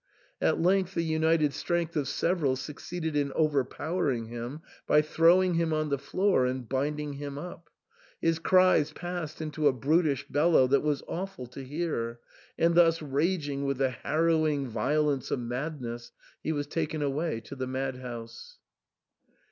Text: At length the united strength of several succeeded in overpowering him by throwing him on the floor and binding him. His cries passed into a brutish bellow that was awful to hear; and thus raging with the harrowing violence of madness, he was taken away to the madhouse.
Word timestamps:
At 0.41 0.59
length 0.59 0.95
the 0.95 1.03
united 1.03 1.53
strength 1.53 1.95
of 1.95 2.07
several 2.07 2.55
succeeded 2.55 3.15
in 3.15 3.31
overpowering 3.33 4.29
him 4.29 4.63
by 4.87 5.03
throwing 5.03 5.53
him 5.53 5.73
on 5.73 5.89
the 5.89 5.99
floor 5.99 6.47
and 6.47 6.67
binding 6.67 7.13
him. 7.13 7.39
His 8.19 8.39
cries 8.39 8.93
passed 8.93 9.43
into 9.43 9.67
a 9.67 9.71
brutish 9.73 10.27
bellow 10.27 10.65
that 10.65 10.81
was 10.81 11.03
awful 11.07 11.45
to 11.49 11.63
hear; 11.63 12.19
and 12.57 12.73
thus 12.73 12.99
raging 13.03 13.65
with 13.65 13.77
the 13.77 13.91
harrowing 13.91 14.69
violence 14.69 15.29
of 15.29 15.39
madness, 15.39 16.11
he 16.41 16.51
was 16.51 16.65
taken 16.65 17.03
away 17.03 17.39
to 17.41 17.55
the 17.55 17.67
madhouse. 17.67 18.57